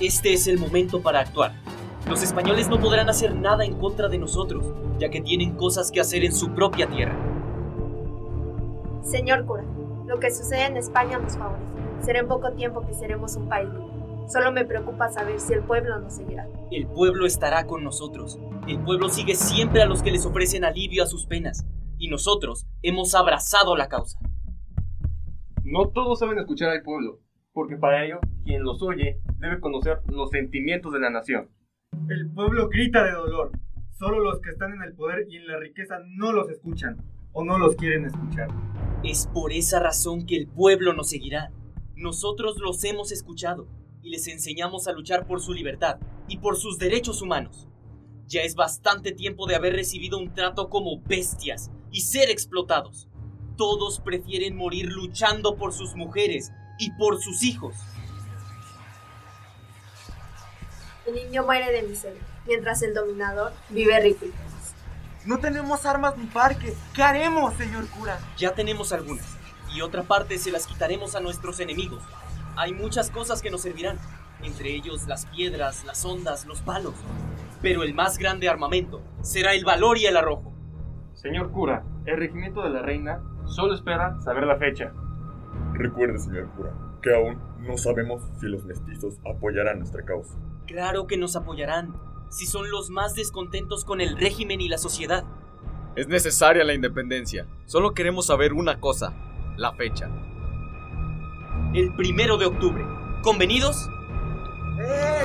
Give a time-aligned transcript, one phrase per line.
[0.00, 1.52] Este es el momento para actuar.
[2.08, 4.64] Los españoles no podrán hacer nada en contra de nosotros,
[4.98, 7.27] ya que tienen cosas que hacer en su propia tierra.
[9.08, 9.64] Señor cura,
[10.06, 11.64] lo que sucede en España nos favorece.
[12.02, 14.28] Será en poco tiempo que seremos un país libre.
[14.28, 16.46] Solo me preocupa saber si el pueblo nos seguirá.
[16.70, 18.38] El pueblo estará con nosotros.
[18.66, 21.66] El pueblo sigue siempre a los que les ofrecen alivio a sus penas.
[21.96, 24.18] Y nosotros hemos abrazado la causa.
[25.64, 27.20] No todos saben escuchar al pueblo,
[27.54, 31.48] porque para ello, quien los oye debe conocer los sentimientos de la nación.
[32.10, 33.52] El pueblo grita de dolor.
[33.92, 36.98] Solo los que están en el poder y en la riqueza no los escuchan
[37.32, 38.48] o no los quieren escuchar.
[39.04, 41.50] Es por esa razón que el pueblo nos seguirá.
[41.94, 43.66] Nosotros los hemos escuchado
[44.02, 47.68] y les enseñamos a luchar por su libertad y por sus derechos humanos.
[48.26, 53.08] Ya es bastante tiempo de haber recibido un trato como bestias y ser explotados.
[53.56, 57.74] Todos prefieren morir luchando por sus mujeres y por sus hijos.
[61.06, 64.26] El niño muere de miseria, mientras el dominador vive rico.
[65.26, 66.76] No tenemos armas ni parques.
[66.94, 68.18] ¿Qué haremos, señor cura?
[68.36, 69.36] Ya tenemos algunas,
[69.74, 72.02] y otra parte se las quitaremos a nuestros enemigos.
[72.56, 73.98] Hay muchas cosas que nos servirán,
[74.42, 76.94] entre ellos las piedras, las ondas, los palos.
[77.60, 80.52] Pero el más grande armamento será el valor y el arrojo.
[81.14, 84.92] Señor cura, el regimiento de la reina solo espera saber la fecha.
[85.72, 90.34] Recuerde, señor cura, que aún no sabemos si los mestizos apoyarán nuestra causa.
[90.66, 91.94] Claro que nos apoyarán,
[92.30, 95.24] si son los más descontentos con el régimen y la sociedad.
[95.96, 97.46] Es necesaria la independencia.
[97.66, 99.12] Solo queremos saber una cosa,
[99.56, 100.08] la fecha.
[101.74, 102.84] El primero de octubre.
[103.22, 103.90] ¿Convenidos?
[104.80, 105.24] ¡Eh!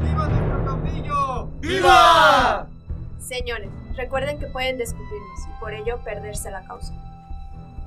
[0.00, 1.46] ¡Viva nuestro caudillo!
[1.60, 2.68] ¡Viva!
[3.18, 6.94] Señores, recuerden que pueden descubrirnos y por ello perderse la causa.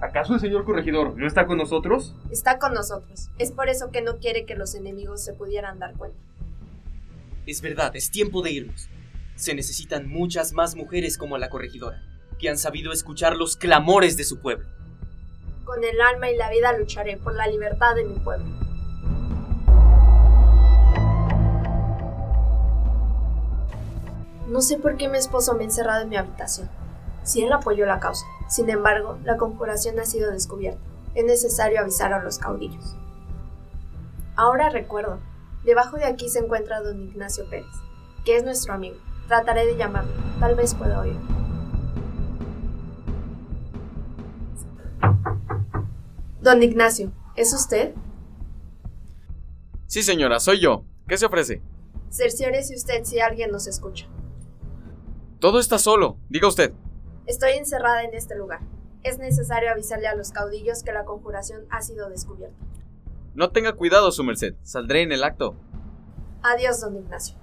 [0.01, 2.15] ¿Acaso el señor corregidor no está con nosotros?
[2.31, 3.29] Está con nosotros.
[3.37, 6.17] Es por eso que no quiere que los enemigos se pudieran dar cuenta.
[7.45, 8.87] Es verdad, es tiempo de irnos.
[9.35, 12.01] Se necesitan muchas más mujeres como la corregidora,
[12.39, 14.69] que han sabido escuchar los clamores de su pueblo.
[15.65, 18.45] Con el alma y la vida lucharé por la libertad de mi pueblo.
[24.47, 26.69] No sé por qué mi esposo me ha encerrado en mi habitación.
[27.23, 28.25] Si él apoyó la causa.
[28.49, 30.81] Sin embargo, la conjuración ha sido descubierta.
[31.13, 32.95] Es necesario avisar a los caudillos.
[34.35, 35.19] Ahora recuerdo.
[35.63, 37.67] Debajo de aquí se encuentra don Ignacio Pérez,
[38.25, 38.97] que es nuestro amigo.
[39.27, 40.11] Trataré de llamarlo.
[40.39, 41.17] Tal vez pueda oír.
[46.41, 47.93] Don Ignacio, ¿es usted?
[49.85, 50.85] Sí, señora, soy yo.
[51.07, 51.61] ¿Qué se ofrece?
[52.09, 54.07] Cerciórese usted si alguien nos escucha.
[55.39, 56.17] Todo está solo.
[56.29, 56.73] Diga usted.
[57.29, 58.61] Estoy encerrada en este lugar.
[59.03, 62.57] Es necesario avisarle a los caudillos que la conjuración ha sido descubierta.
[63.35, 64.55] No tenga cuidado, su merced.
[64.63, 65.55] Saldré en el acto.
[66.41, 67.37] Adiós, don Ignacio.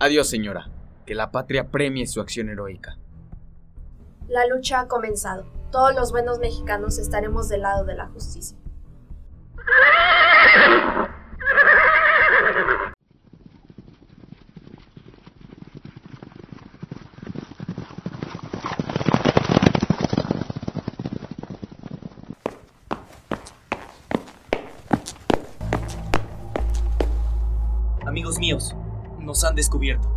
[0.00, 0.68] Adiós, señora.
[1.06, 2.98] Que la patria premie su acción heroica.
[4.26, 5.46] La lucha ha comenzado.
[5.70, 8.58] Todos los buenos mexicanos estaremos del lado de la justicia.
[28.46, 28.76] Míos,
[29.18, 30.08] nos han descubierto.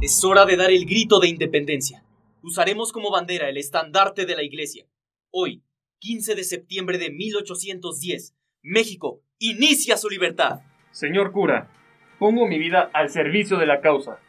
[0.00, 2.02] Es hora de dar el grito de independencia.
[2.42, 4.86] Usaremos como bandera el estandarte de la iglesia.
[5.30, 5.62] Hoy,
[5.98, 10.60] 15 de septiembre de 1810, México inicia su libertad.
[10.90, 11.70] Señor cura,
[12.18, 14.20] pongo mi vida al servicio de la causa.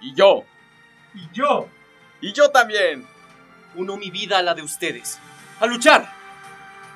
[0.00, 0.44] Y yo.
[1.14, 1.66] Y yo.
[2.20, 3.06] Y yo también.
[3.74, 5.18] Uno mi vida a la de ustedes.
[5.58, 6.08] ¡A luchar!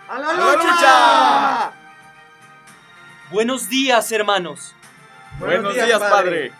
[0.08, 0.64] ¡A la ¡A la lucha!
[0.68, 1.72] lucha!
[3.32, 4.76] Buenos días, hermanos.
[5.38, 6.52] Buenos días, padre.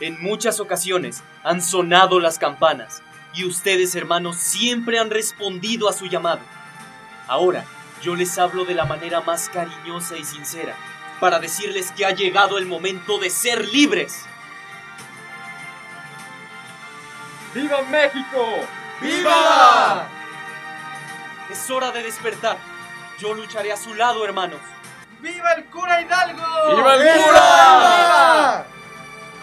[0.00, 3.02] En muchas ocasiones han sonado las campanas
[3.34, 6.40] y ustedes, hermanos, siempre han respondido a su llamado.
[7.26, 7.64] Ahora,
[8.02, 10.74] yo les hablo de la manera más cariñosa y sincera
[11.20, 14.24] para decirles que ha llegado el momento de ser libres.
[17.54, 18.46] ¡Viva México!
[19.02, 20.06] ¡Viva!
[21.50, 22.56] Es hora de despertar.
[23.18, 24.60] Yo lucharé a su lado, hermanos.
[25.20, 26.76] ¡Viva el cura Hidalgo!
[26.76, 27.14] ¡Viva el ¡Viva!
[27.26, 28.66] cura!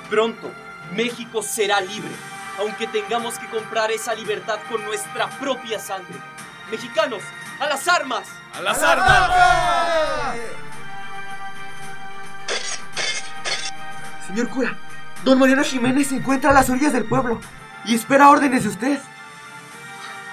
[0.09, 0.51] Pronto,
[0.93, 2.11] México será libre.
[2.57, 6.15] aunque tengamos que comprar esa libertad con nuestra propia sangre.
[6.71, 7.21] Mexicanos,
[7.59, 8.25] a las armas.
[8.57, 9.31] ¡A las armas!
[14.27, 14.77] Señor cura,
[15.23, 17.39] don Mariano Jiménez se encuentra a las orillas del pueblo
[17.85, 18.99] y espera órdenes de usted.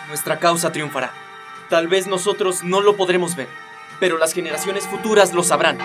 [0.09, 1.11] Nuestra causa triunfará.
[1.69, 3.49] Tal vez nosotros no lo podremos ver,
[4.03, 5.79] pero las generaciones futuras lo sabrán.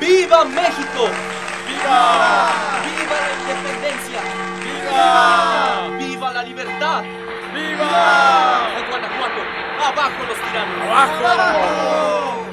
[0.00, 1.08] ¡Viva México!
[1.68, 2.48] ¡Viva!
[2.82, 4.20] ¡Viva la independencia!
[4.64, 5.98] ¡Viva!
[5.98, 7.04] ¡Viva la libertad!
[7.54, 8.66] ¡Viva!
[8.66, 9.40] ¡A Guanajuato!
[9.86, 10.82] ¡Abajo los tiranos!
[11.22, 12.44] ¡Abajo!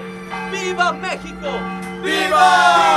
[0.52, 1.50] ¡Viva México!
[2.04, 2.89] ¡Viva!